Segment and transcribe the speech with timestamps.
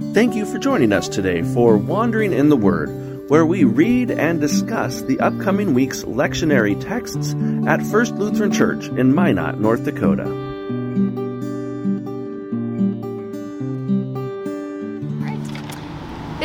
[0.00, 2.88] Thank you for joining us today for Wandering in the Word,
[3.28, 7.34] where we read and discuss the upcoming week's lectionary texts
[7.66, 10.47] at First Lutheran Church in Minot, North Dakota.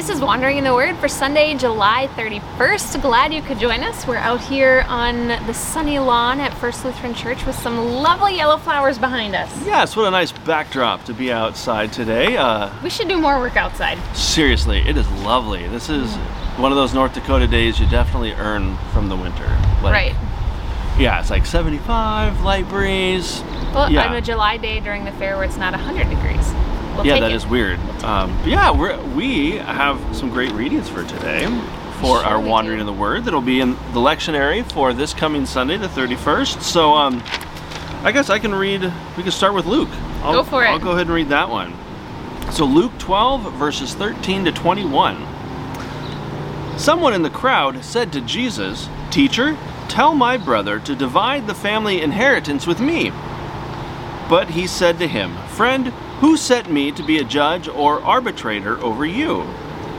[0.03, 3.01] This is Wandering in the Word for Sunday, July 31st.
[3.01, 4.05] Glad you could join us.
[4.05, 8.57] We're out here on the sunny lawn at First Lutheran Church with some lovely yellow
[8.57, 9.49] flowers behind us.
[9.65, 12.35] Yes, what a nice backdrop to be outside today.
[12.35, 13.97] Uh, We should do more work outside.
[14.13, 15.69] seriously, it is lovely.
[15.69, 16.13] This is
[16.57, 19.47] one of those North Dakota days you definitely earn from the winter.
[19.81, 20.15] Like, right.
[20.99, 23.41] Yeah, it's like 75, light breeze.
[23.73, 24.09] Well, yeah.
[24.09, 26.53] on a July day during the fair where it's not 100 degrees.
[26.95, 27.35] We'll yeah, that it.
[27.35, 27.79] is weird.
[28.03, 31.45] Um, yeah, we're, we have some great readings for today
[31.99, 32.81] for Sure our Wandering do.
[32.81, 36.61] in the Word that'll be in the lectionary for this coming Sunday, the 31st.
[36.61, 37.23] So um,
[38.03, 38.81] I guess I can read,
[39.17, 39.89] we can start with Luke.
[40.21, 40.67] I'll, Go for it.
[40.67, 41.73] I'll go ahead and read that one.
[42.51, 46.77] So Luke 12, verses 13 to 21.
[46.77, 52.01] Someone in the crowd said to Jesus, Teacher, tell my brother to divide the family
[52.01, 53.09] inheritance with me.
[54.29, 55.93] But he said to him, Friend,
[56.23, 59.41] who set me to be a judge or arbitrator over you?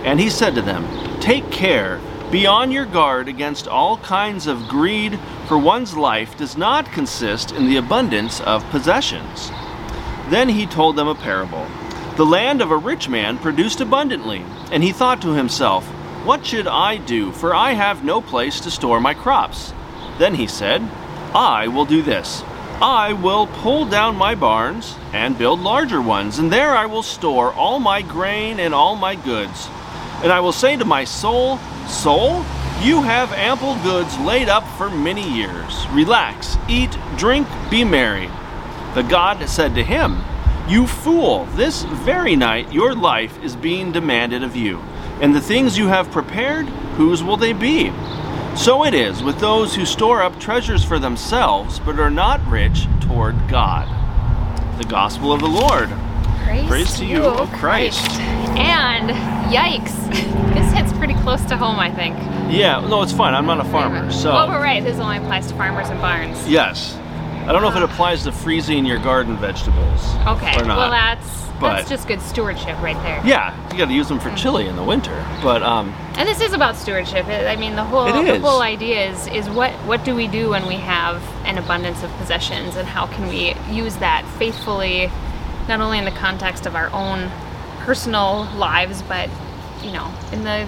[0.05, 2.01] And he said to them, Take care,
[2.31, 7.53] be on your guard against all kinds of greed, for one's life does not consist
[7.53, 9.51] in the abundance of possessions.
[10.31, 11.67] Then he told them a parable.
[12.17, 15.87] The land of a rich man produced abundantly, and he thought to himself,
[16.25, 19.75] What should I do, for I have no place to store my crops?
[20.17, 20.81] Then he said,
[21.35, 22.43] I will do this.
[22.81, 27.53] I will pull down my barns and build larger ones, and there I will store
[27.53, 29.69] all my grain and all my goods.
[30.23, 32.45] And I will say to my soul, Soul,
[32.83, 35.87] you have ample goods laid up for many years.
[35.91, 38.29] Relax, eat, drink, be merry.
[38.95, 40.23] The God said to him,
[40.69, 44.83] You fool, this very night your life is being demanded of you,
[45.21, 46.67] and the things you have prepared,
[46.97, 47.93] whose will they be?
[48.57, 52.87] So it is with those who store up treasures for themselves, but are not rich
[53.01, 53.89] toward God.
[54.79, 55.91] The Gospel of the Lord.
[56.45, 58.11] Praise, Praise to you, O Christ.
[58.57, 59.11] And
[59.53, 59.95] yikes,
[60.55, 62.17] this hits pretty close to home, I think.
[62.51, 63.35] Yeah, no, it's fine.
[63.35, 64.31] I'm not a farmer, so.
[64.31, 64.83] Oh, we're right.
[64.83, 66.49] This only applies to farmers and barns.
[66.49, 66.99] Yes.
[67.47, 70.01] I don't know if it applies to freezing your garden vegetables.
[70.27, 70.57] Okay.
[70.61, 70.79] Or not.
[70.79, 73.21] Well, that's but- that's just good stewardship right there.
[73.25, 75.15] Yeah, you got to use them for chili in the winter.
[75.43, 77.27] But um, And this is about stewardship.
[77.27, 80.67] I mean, the whole the whole idea is is what what do we do when
[80.67, 85.11] we have an abundance of possessions, and how can we use that faithfully,
[85.69, 87.31] not only in the context of our own
[87.81, 89.29] personal lives, but
[89.83, 90.67] you know, in the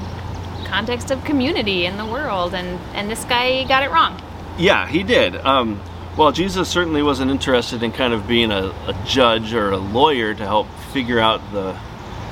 [0.66, 2.54] context of community in the world.
[2.54, 4.20] And and this guy got it wrong.
[4.58, 5.36] yeah, he did.
[5.36, 5.80] Um,
[6.16, 10.34] well, Jesus certainly wasn't interested in kind of being a, a judge or a lawyer
[10.34, 11.78] to help figure out the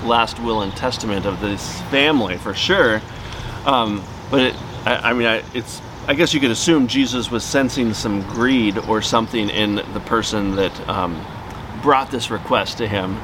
[0.05, 3.03] last will and testament of this family, for sure.
[3.67, 4.55] Um, but it,
[4.87, 5.81] I, I mean, I, it's.
[6.06, 10.55] I guess you could assume Jesus was sensing some greed or something in the person
[10.56, 11.25] that um,
[11.81, 13.16] brought this request to him.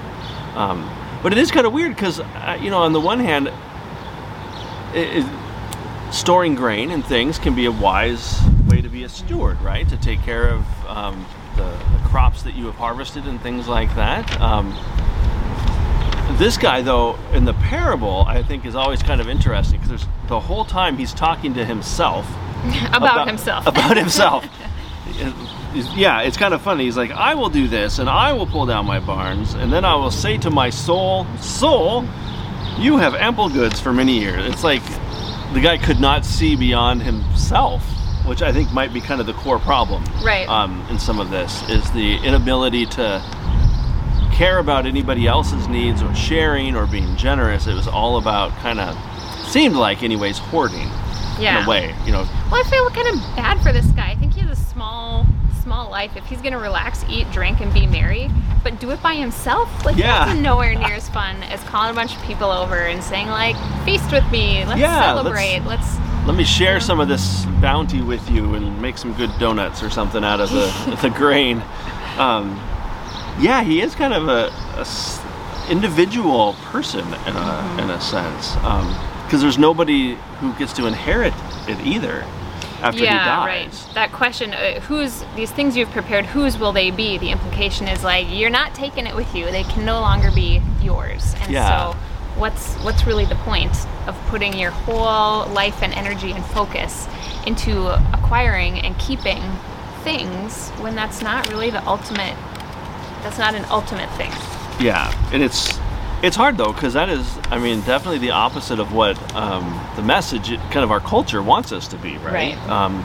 [0.57, 0.91] Um,
[1.23, 3.49] but it is kind of weird because, uh, you know, on the one hand,
[4.95, 5.27] it, it,
[6.11, 8.41] storing grain and things can be a wise
[9.01, 9.89] be a steward, right?
[9.89, 11.25] To take care of um,
[11.57, 14.39] the, the crops that you have harvested and things like that.
[14.41, 14.75] Um,
[16.37, 20.39] this guy, though, in the parable, I think is always kind of interesting because the
[20.39, 22.27] whole time he's talking to himself
[22.93, 23.67] about, himself.
[23.67, 24.45] About himself.
[25.97, 26.85] yeah, it's kind of funny.
[26.85, 29.85] He's like, I will do this, and I will pull down my barns, and then
[29.85, 32.05] I will say to my soul, Soul,
[32.79, 34.45] you have ample goods for many years.
[34.53, 34.85] It's like
[35.55, 37.83] the guy could not see beyond himself,
[38.31, 40.05] which I think might be kind of the core problem.
[40.23, 40.49] Right.
[40.49, 43.21] Um, in some of this is the inability to
[44.33, 47.67] care about anybody else's needs or sharing or being generous.
[47.67, 48.97] It was all about kind of
[49.51, 50.87] seemed like, anyways, hoarding
[51.41, 51.59] yeah.
[51.59, 51.93] in a way.
[52.07, 54.11] You know, Well, I feel kind of bad for this guy.
[54.13, 55.27] I think he has a small,
[55.65, 56.15] small life.
[56.15, 58.31] If he's gonna relax, eat, drink, and be merry,
[58.63, 60.27] but do it by himself, like Yeah.
[60.27, 63.57] that's nowhere near as fun as calling a bunch of people over and saying like,
[63.85, 64.65] "Feast with me.
[64.67, 65.63] Let's Yeah, let's- celebrate.
[65.67, 65.99] Let's."
[66.31, 69.91] Let me share some of this bounty with you and make some good donuts or
[69.91, 71.61] something out of the, the grain.
[72.19, 72.51] Um,
[73.41, 74.47] yeah, he is kind of a,
[74.79, 74.87] a
[75.73, 78.55] individual person in a, in a sense.
[79.25, 81.35] Because there's nobody who gets to inherit
[81.67, 82.25] it either
[82.81, 83.29] after yeah, he
[83.65, 83.87] dies.
[83.87, 83.95] right.
[83.95, 86.27] That question, uh, who's these things you've prepared?
[86.27, 87.19] Whose will they be?
[87.19, 89.51] The implication is like you're not taking it with you.
[89.51, 91.35] They can no longer be yours.
[91.41, 91.91] And Yeah.
[91.93, 91.99] so,
[92.37, 93.75] what's what's really the point
[94.07, 97.07] of putting your whole life and energy and focus
[97.47, 99.43] into acquiring and keeping
[100.03, 102.37] things when that's not really the ultimate?
[103.23, 104.33] That's not an ultimate thing.
[104.81, 105.79] Yeah, and it's
[106.23, 110.03] It's hard though, because that is, I mean, definitely the opposite of what um, the
[110.03, 112.57] message, kind of our culture wants us to be, right?
[112.57, 112.69] Right.
[112.69, 113.05] Um,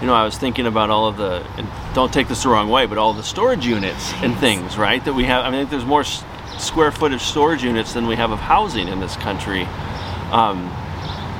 [0.00, 2.68] you know, I was thinking about all of the, and don't take this the wrong
[2.68, 5.04] way, but all the storage units and things, right?
[5.04, 5.44] That we have.
[5.44, 6.04] I mean, I think there's more
[6.58, 9.62] square footage storage units than we have of housing in this country.
[10.30, 10.72] Um,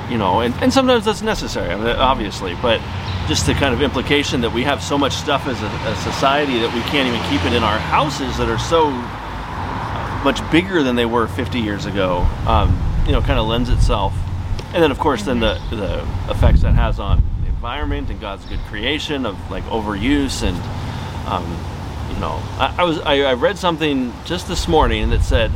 [0.09, 2.81] you know, and, and sometimes that's necessary, I mean, obviously, but
[3.27, 6.59] just the kind of implication that we have so much stuff as a, a society
[6.59, 8.89] that we can't even keep it in our houses that are so
[10.23, 14.13] much bigger than they were 50 years ago, um, you know, kind of lends itself.
[14.73, 18.45] And then, of course, then the, the effects that has on the environment and God's
[18.45, 20.57] good creation of like overuse and,
[21.27, 21.76] um,
[22.19, 25.51] know, I, I was I, I read something just this morning that said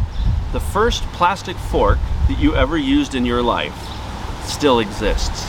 [0.54, 1.98] the first plastic fork
[2.28, 3.75] that you ever used in your life
[4.46, 5.48] still exists.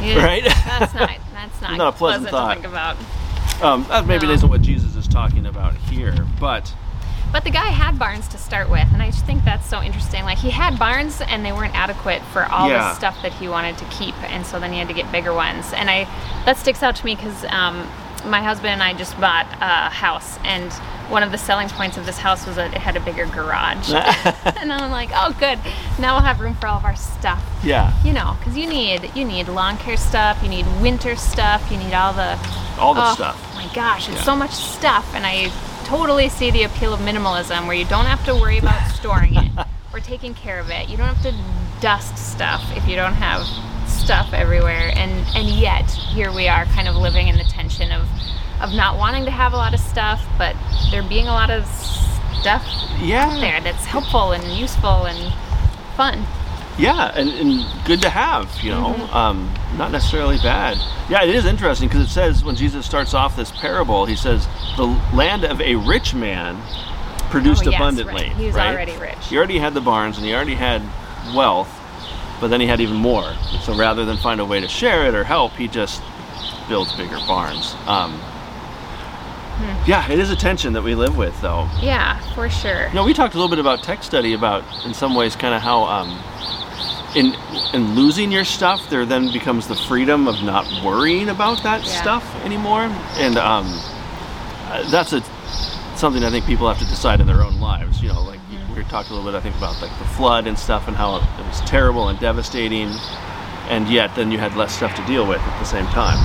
[0.00, 0.44] Yeah, Right?
[0.44, 1.10] That's not.
[1.32, 2.48] That's not, Not a pleasant thought.
[2.54, 2.96] to think about.
[3.62, 4.32] Um, that maybe No.
[4.34, 6.72] isn't what Jesus is talking about here, but
[7.32, 10.22] But the guy had barns to start with, and I just think that's so interesting.
[10.24, 12.78] Like he had barns, and they weren't adequate for all Yeah.
[12.90, 15.34] the stuff that he wanted to keep, and so then he had to get bigger
[15.34, 15.72] ones.
[15.72, 16.04] And I
[16.44, 17.86] that sticks out to me because um,
[18.24, 20.72] my husband and I just bought a house, and
[21.10, 23.90] one of the selling points of this house was that it had a bigger garage.
[24.60, 25.58] and I'm like, oh, good.
[25.98, 27.42] Now we'll have room for all of our stuff.
[27.64, 31.70] yeah, You know, because you need you need lawn care stuff, you need winter stuff,
[31.70, 32.38] you need all the
[32.78, 33.54] all the oh, stuff.
[33.54, 34.24] My gosh, it's Yeah.
[34.24, 35.50] so much stuff, and I
[35.84, 39.50] totally see the appeal of minimalism, where you don't have to worry about storing it
[39.92, 40.88] or taking care of it.
[40.88, 41.34] You don't have to
[41.80, 43.46] dust stuff if you don't have
[44.08, 48.08] stuff everywhere, and and yet here we are, kind of living in the tension of
[48.58, 50.56] of not wanting to have a lot of stuff, but
[50.90, 51.66] there being a lot of
[52.40, 52.64] stuff
[52.98, 55.34] Yeah, there that's helpful and useful and
[55.94, 56.24] fun.
[56.78, 60.78] Yeah, and, and good to have, you know, um, not necessarily bad.
[61.10, 64.48] Yeah, it is interesting because it says when Jesus starts off this parable, he says,
[64.78, 66.56] The land of a rich man
[67.30, 68.28] produced Oh, yes, abundantly.
[68.28, 68.32] right.
[68.32, 68.72] He was right?
[68.72, 69.18] already rich.
[69.28, 70.80] He already had the barns and he already had
[71.34, 71.68] wealth,
[72.40, 73.34] but then he had even more.
[73.62, 76.02] So rather than find a way to share it or help, he just
[76.68, 77.74] builds bigger barns.
[77.86, 78.20] Um,
[79.58, 79.90] Hmm.
[79.90, 81.68] Yeah, it is a tension that we live with, though.
[81.82, 82.86] Yeah, for sure.
[82.86, 85.52] You know, we talked a little bit about tech study about, in some ways, kind
[85.52, 86.10] of how um,
[87.16, 87.34] in
[87.74, 92.00] in losing your stuff, there then becomes the freedom of not worrying about that Yeah.
[92.00, 92.82] stuff anymore,
[93.16, 93.66] and um,
[94.70, 95.22] uh, that's a
[95.96, 98.00] something I think people have to decide in their own lives.
[98.00, 98.57] You know, like Mm-hmm.
[98.82, 101.16] Were talking a little bit, I think, about like the flood and stuff, and how
[101.16, 102.88] it, was terrible and devastating,
[103.68, 106.18] and yet then you had less stuff to deal with at the same time.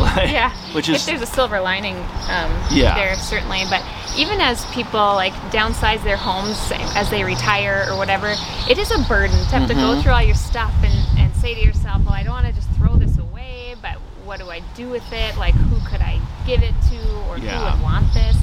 [0.00, 2.94] Like, yeah which is if there's a silver lining um, Yeah.
[2.96, 3.84] there certainly but
[4.16, 6.56] even as people like downsize their homes
[6.96, 8.34] as they retire or whatever
[8.70, 9.96] it is a burden to have to Mm-hmm.
[9.96, 12.52] go through all your stuff and, and say to yourself well i don't want to
[12.54, 16.18] just throw this away but what do i do with it like who could i
[16.46, 16.96] give it to
[17.28, 17.58] or Yeah.
[17.58, 18.36] who would want this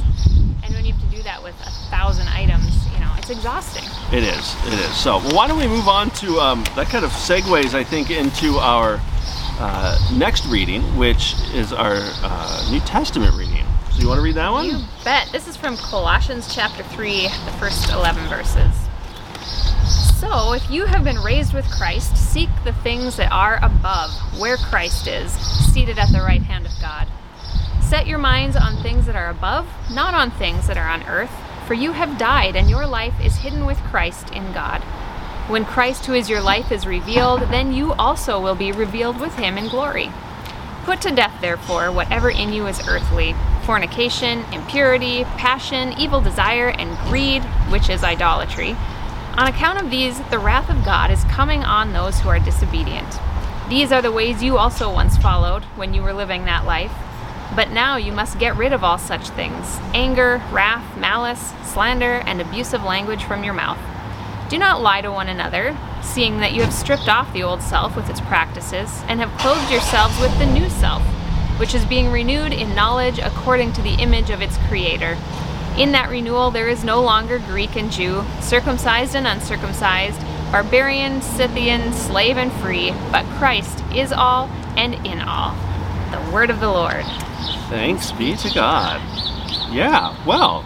[0.63, 2.85] and when you have to do that with a thousand items
[3.23, 4.55] it's exhausting It is.
[4.67, 4.97] It is.
[4.97, 8.11] So, well, why don't we move on to um, that kind of segues, I think,
[8.11, 8.99] into our
[9.59, 13.65] uh, next reading, which is our uh, New Testament reading.
[13.91, 14.65] So, you want to read that one?
[14.65, 15.29] You bet.
[15.31, 18.73] This is from Colossians chapter 3, the first 11 verses.
[20.19, 24.57] So, if you have been raised with Christ, seek the things that are above, where
[24.57, 27.07] Christ is, seated at the right hand of God.
[27.81, 31.31] Set your minds on things that are above, not on things that are on earth,
[31.73, 34.79] for you have died, and your life is hidden with Christ in God.
[35.49, 39.33] When Christ, who is your life, is revealed, then you also will be revealed with
[39.37, 40.11] him in glory.
[40.83, 46.95] Put to death, therefore, whatever in you is earthly fornication, impurity, passion, evil desire, and
[47.09, 48.75] greed, which is idolatry.
[49.35, 53.17] On account of these, the wrath of God is coming on those who are disobedient.
[53.67, 56.93] These are the ways you also once followed when you were living that life.
[57.55, 62.41] But now you must get rid of all such things anger, wrath, malice, slander, and
[62.41, 63.79] abusive language from your mouth.
[64.49, 67.95] Do not lie to one another, seeing that you have stripped off the old self
[67.95, 71.01] with its practices, and have clothed yourselves with the new self,
[71.59, 75.17] which is being renewed in knowledge according to the image of its Creator.
[75.77, 80.21] In that renewal, there is no longer Greek and Jew, circumcised and uncircumcised,
[80.51, 85.55] barbarian, Scythian, slave and free, but Christ is all and in all.
[86.11, 87.05] The word of the Lord.
[87.73, 89.01] Thanks be to God.
[89.73, 90.63] Yeah, well,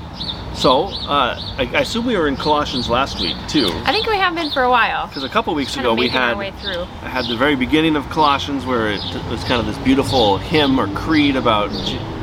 [0.54, 3.70] so uh, I, I assume we were in Colossians last week, too.
[3.86, 5.08] I think we have been for a while.
[5.08, 6.82] Because a couple weeks Kind ago we had our way through.
[6.82, 9.00] I had the very beginning of Colossians where it
[9.30, 11.72] was kind of this beautiful hymn or creed about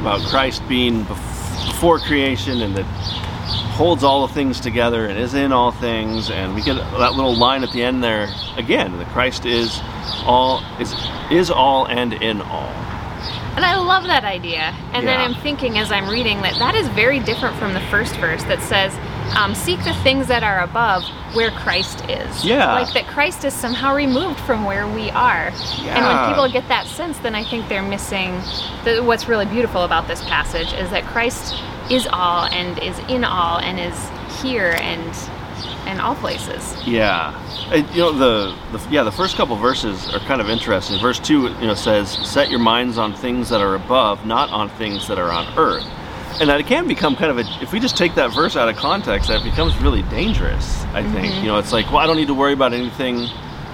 [0.01, 2.85] about Christ being before creation and that
[3.73, 7.35] holds all the things together and is in all things and we get that little
[7.35, 9.81] line at the end there again that Christ is
[10.27, 10.95] all is
[11.31, 12.84] is all and in all.
[13.57, 14.75] And I love that idea.
[14.93, 18.17] And then I'm thinking as I'm reading that that is very different from the first
[18.17, 18.93] verse that says,
[19.37, 22.45] um, seek the things that are above where Christ is.
[22.45, 22.73] Yeah.
[22.73, 25.53] Like that Christ is somehow removed from where we are.
[25.83, 25.97] Yeah.
[25.97, 28.41] And when people get that sense, then I think they're missing
[28.85, 31.55] the, what's really beautiful about this passage is that Christ
[31.91, 35.15] is all and is in all and is here and
[35.95, 36.77] in all places.
[36.87, 37.33] Yeah,
[37.73, 41.01] And, you know the, the yeah the first couple verses are kind of interesting.
[41.01, 44.69] Verse two, you know, says, "Set your minds on things that are above, not on
[44.71, 45.87] things that are on earth."
[46.41, 48.69] And that it can become kind of a if we just take that verse out
[48.69, 50.83] of context, that becomes really dangerous.
[50.87, 51.45] I think mm-hmm.
[51.45, 53.29] you know it's like, well, I don't need to worry about anything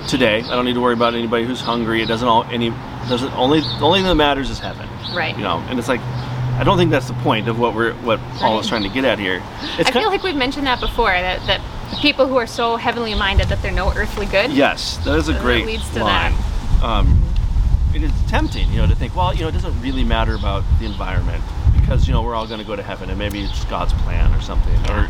[0.06, 0.42] today.
[0.42, 2.02] I don't need to worry about anybody who's hungry.
[2.02, 2.70] It doesn't all any
[3.08, 4.88] doesn't only the only thing that matters is heaven.
[5.14, 5.36] Right.
[5.36, 6.00] You know, and it's like.
[6.50, 9.06] I don't think that's the point of what we're what Paul is trying to get
[9.06, 9.42] at here.
[9.78, 11.62] It's I feel like we've mentioned that before that, that
[12.00, 14.52] people who are so heavenly minded that they're no earthly good.
[14.52, 16.34] Yes, that is a That great leads to line.
[16.82, 17.22] Um,
[17.94, 20.62] it is tempting, you know, to think, well, you know, it doesn't really matter about
[20.78, 21.42] the environment
[21.80, 24.32] because you know we're all going to go to heaven, and maybe it's God's plan
[24.32, 25.08] or something, or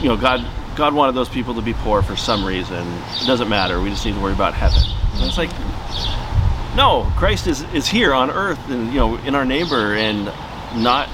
[0.00, 2.86] you know, God God wanted those people to be poor for some reason.
[3.20, 3.80] It doesn't matter.
[3.80, 4.82] We just need to worry about heaven.
[5.14, 5.50] And it's like,
[6.76, 10.26] no, Christ is is here on earth, and you know, in our neighbor, and
[10.80, 11.08] not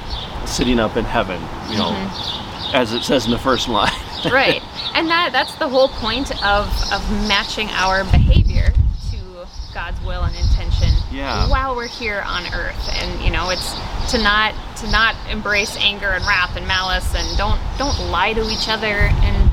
[0.46, 1.40] sitting up in heaven.
[1.70, 2.76] You know, Mm-hmm.
[2.76, 3.90] as it says in the first line.
[4.30, 4.62] right
[4.98, 8.72] and that that's the whole point of of matching our behavior
[9.10, 11.48] to god's will and intention Yeah.
[11.48, 13.72] while we're here on earth and you know it's
[14.12, 18.42] to not to not embrace anger and wrath and malice and don't don't lie to
[18.50, 19.50] each other and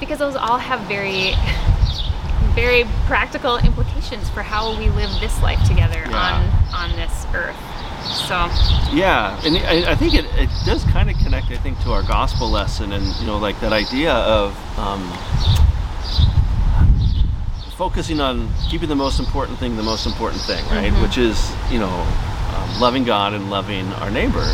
[0.00, 1.32] because those all have very
[2.54, 6.42] very practical implications for how we live this life together Yeah.
[6.72, 7.56] on on this earth
[8.04, 8.34] so
[8.92, 12.02] Yeah, and I, I think it, it does kind of connect, I think, to our
[12.02, 15.02] gospel lesson, and you know, like that idea of um,
[17.76, 20.92] focusing on keeping the most important thing the most important thing, right?
[20.92, 21.02] Mhm.
[21.02, 24.46] Which is, you know, um, loving God and loving our neighbor,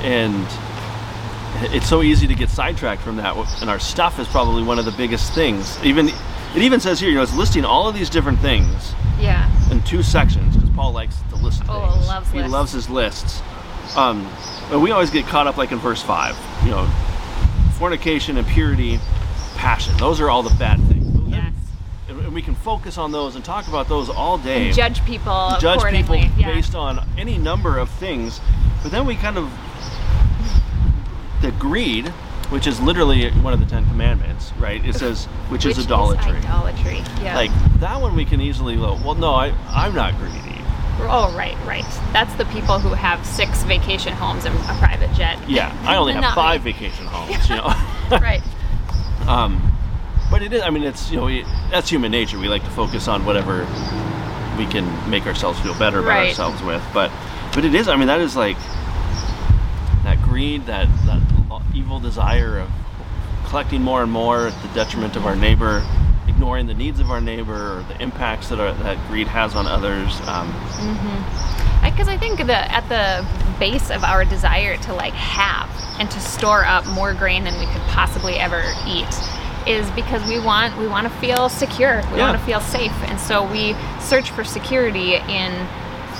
[0.00, 0.46] and
[1.72, 3.36] it's so easy to get sidetracked from that.
[3.60, 5.78] And our stuff is probably one of the biggest things.
[5.84, 9.48] Even it even says here, you know, it's listing all of these different things yeah
[9.86, 12.06] two sections because Paul likes to list Oh, things.
[12.08, 12.52] loves he lists.
[12.52, 13.42] loves his lists.
[13.96, 14.28] Um,
[14.68, 16.36] but we always get caught up like in verse five.
[16.64, 16.86] You know,
[17.78, 18.98] fornication, impurity,
[19.56, 19.96] passion.
[19.98, 21.06] Those are all the bad things.
[21.30, 21.52] yes
[22.08, 24.72] And and we can focus on those and talk about those all day.
[24.72, 26.52] judge people Judge people yeah.
[26.52, 28.40] based on any number of things.
[28.82, 29.50] But then we kind of
[31.42, 32.12] the greed,
[32.50, 34.84] which is literally one of the Ten Commandments, right?
[34.84, 36.36] It says, which, is idolatry.
[36.38, 36.98] idolatry.
[37.22, 37.34] Yeah.
[37.36, 37.50] Like
[37.80, 38.98] that one, we can easily go.
[39.04, 40.60] Well, no, I, I'm not greedy.
[41.00, 41.84] oh, right, right.
[42.12, 45.38] That's the people who have six vacation homes and a private jet.
[45.48, 46.42] Yeah, I only have Not me.
[46.42, 47.48] five vacation homes.
[47.50, 47.66] You know.
[48.20, 48.42] right.
[49.26, 49.72] um,
[50.30, 50.62] but it is.
[50.62, 52.38] I mean, it's you know, we, that's human nature.
[52.38, 53.64] We like to focus on whatever
[54.56, 56.28] we can make ourselves feel better about Right.
[56.28, 56.82] ourselves with.
[56.94, 57.10] But,
[57.54, 57.88] but it is.
[57.88, 58.56] I mean, that is like
[60.04, 61.20] that greed, that that
[61.76, 62.70] evil desire of
[63.46, 65.84] collecting more and more at the detriment of our neighbor,
[66.26, 69.66] ignoring the needs of our neighbor, or the impacts that our, that greed has on
[69.66, 70.20] others.
[70.26, 70.48] Um,
[71.84, 73.24] Because I think the at the
[73.60, 77.66] base of our desire to like have and to store up more grain than we
[77.66, 79.06] could possibly ever eat
[79.66, 82.02] is because we want we want to feel secure.
[82.12, 82.30] We Yeah.
[82.30, 85.66] want to feel safe, and so we search for security in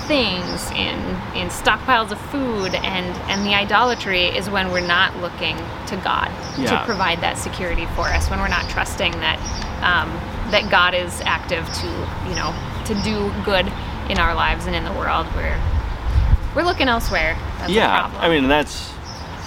[0.07, 0.97] things, in
[1.35, 6.29] in stockpiles of food, and and the idolatry is when we're not looking to God
[6.55, 8.29] to provide that security for us.
[8.29, 9.37] When we're not trusting that
[9.83, 10.09] um,
[10.51, 11.87] that God is active to
[12.29, 13.67] you know to do good
[14.09, 15.27] in our lives and in the world.
[15.35, 15.59] We're
[16.55, 17.37] we're looking elsewhere.
[17.59, 18.21] That's yeah, problem.
[18.21, 18.93] I mean that's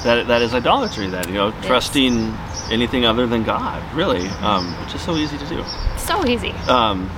[0.05, 1.09] that that is idolatry.
[1.09, 2.35] That you know, trusting
[2.71, 5.64] anything other than God, really, um, which is so easy to do.
[5.97, 6.52] so easy.
[6.69, 7.11] Um,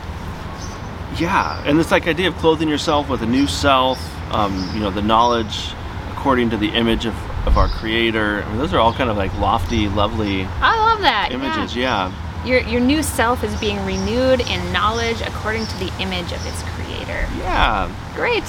[1.19, 3.99] yeah, and this like idea of clothing yourself with a new self,
[4.33, 5.73] um, you know, the knowledge
[6.13, 7.15] according to the image of,
[7.47, 8.43] of our Creator.
[8.45, 11.31] I mean, those are all kind of like lofty, lovely I love that.
[11.33, 11.75] images.
[11.77, 12.13] Yeah.
[12.47, 16.63] Your your new self is being renewed in knowledge according to the image of its
[16.75, 17.27] creator.
[17.39, 18.45] yeah, Great.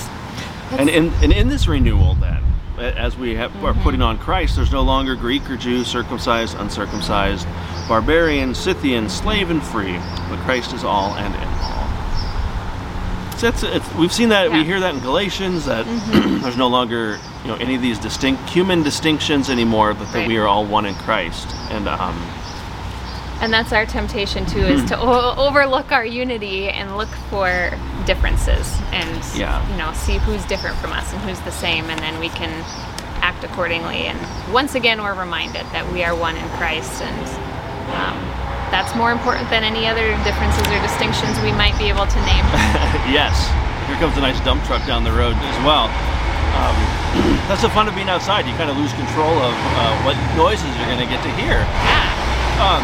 [0.71, 2.41] And in and in this renewal, then,
[2.79, 3.83] as we have, are Mm-hmm.
[3.83, 7.47] putting on Christ, there's no longer Greek or Jew, circumcised, uncircumcised,
[7.87, 9.97] barbarian, Scythian, slave, and free,
[10.29, 11.82] but Christ is all and in all.
[13.43, 14.61] That's it's, we've seen that we Yeah.
[14.61, 14.69] Mm-hmm.
[14.71, 15.85] hear that in Galatians that
[16.41, 20.27] there's no longer you know any of these distinct human distinctions anymore, but that Right.
[20.29, 21.47] we are all one in Christ.
[21.69, 22.15] And um,
[23.41, 27.71] And that's our temptation too, is to o- overlook our unity and look for
[28.05, 29.59] differences, and Yeah.
[29.69, 32.49] you know, see who's different from us and who's the same, and then we can
[33.21, 34.05] act accordingly.
[34.07, 34.19] And
[34.53, 37.27] once again, we're reminded that we are one in Christ, and
[37.91, 38.17] um,
[38.73, 42.41] that's more important than any other differences or distinctions we might be able to name.
[43.13, 43.45] yes,
[43.85, 45.85] here comes a nice dump truck down the road as well.
[46.57, 46.73] um,
[47.47, 48.49] that's the fun of being outside.
[48.49, 51.61] You kind of lose control of uh, what noises you're going to get to hear.
[51.61, 52.57] Yeah.
[52.57, 52.83] Um,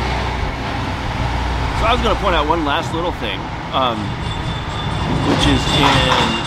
[1.81, 3.39] so I was going to point out one last little thing,
[3.74, 3.98] um,
[5.25, 6.46] which is in.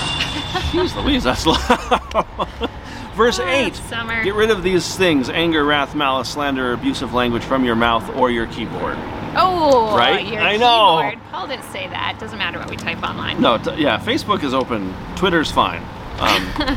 [0.87, 1.58] Jeez Louise, that's loud.
[3.16, 4.22] Verse Oh, 8 it's summer.
[4.25, 8.30] Get rid of these things anger, wrath, malice, slander, abusive language from your mouth or
[8.30, 8.96] your keyboard.
[9.36, 10.26] Oh, Right?
[10.38, 11.00] I know.
[11.02, 11.30] Keyboard.
[11.30, 12.18] Paul didn't say that.
[12.18, 13.40] Doesn't matter what we type online.
[13.40, 15.80] No, t- yeah, Facebook is open, Twitter's fine.
[16.20, 16.52] Um,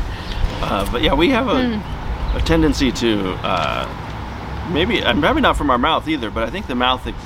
[0.62, 2.36] uh, but yeah, we have a, Hmm.
[2.36, 6.66] a tendency to uh, maybe, and probably not from our mouth either, but I think
[6.66, 7.16] the mouth ex-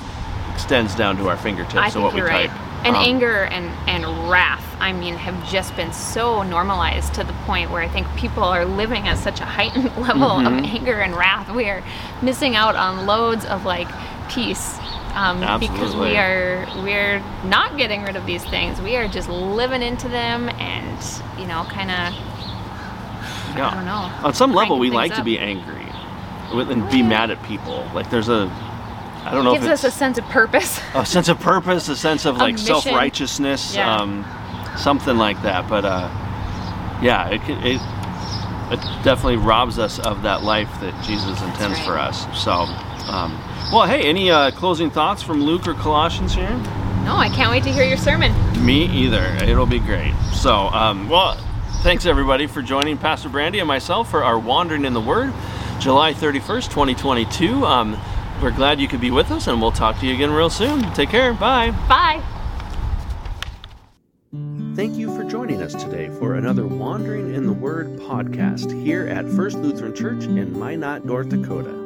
[0.55, 1.77] extends down to our fingertips.
[1.77, 2.51] I so think what you're we right.
[2.51, 2.61] type.
[2.83, 7.35] And Um, anger and, and wrath, I mean, have just been so normalized to the
[7.45, 10.47] point where I think people are living at such a heightened level Mhm.
[10.47, 11.51] of anger and wrath.
[11.51, 11.83] We are
[12.23, 13.87] missing out on loads of like
[14.31, 14.79] peace
[15.15, 18.81] um, because we are we're not getting rid of these things.
[18.81, 22.15] We are just living into them and you know, kind of
[23.57, 23.69] Yeah.
[23.71, 24.27] I don't know.
[24.27, 25.87] On some level, we like to be angry
[26.53, 27.89] and be mad at people.
[27.95, 28.49] Like there's a,
[29.25, 30.81] I don't know gives if us a sense of purpose.
[30.95, 33.97] a sense of purpose, a sense of like self righteousness, Yeah.
[33.97, 34.25] um,
[34.77, 35.69] something like that.
[35.69, 36.09] But uh,
[37.03, 37.81] yeah, it, it
[38.71, 41.87] it definitely robs us of that life that Jesus intends right.
[41.87, 42.27] for us.
[42.41, 42.67] So,
[43.11, 43.33] um,
[43.73, 46.51] well, hey, any uh, closing thoughts from Luke or Colossians here?
[47.05, 48.33] no, I can't wait to hear your sermon.
[48.65, 49.25] Me either.
[49.43, 50.15] It'll be great.
[50.33, 51.35] So, um, well,
[51.83, 55.33] thanks everybody for joining Pastor Brandy and myself for our Wandering in the Word,
[55.81, 57.65] July 31st, 2022.
[57.65, 57.99] Um,
[58.43, 60.83] we're glad you could be with us, and we'll talk to you again real soon.
[60.93, 61.33] Take care.
[61.33, 61.71] Bye.
[61.89, 62.23] Bye.
[64.77, 69.29] Thank you for joining us today for another Wandering in the Word podcast here at
[69.31, 71.80] First Lutheran Church in Minot, North Dakota.